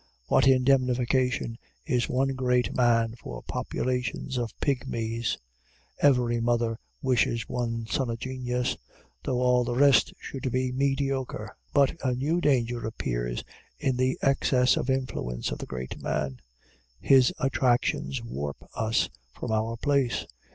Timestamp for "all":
9.39-9.63